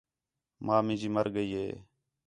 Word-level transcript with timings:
ماں 0.65 0.81
مینجی 0.85 1.09
مر 1.15 1.25
ڳئی 1.33 1.49
ہِے 1.59 1.67